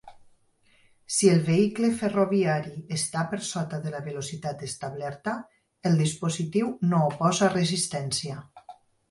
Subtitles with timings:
[1.15, 5.35] Si el vehicle ferroviari està per sota de la velocitat establerta,
[5.91, 8.41] el dispositiu no oposa resistència.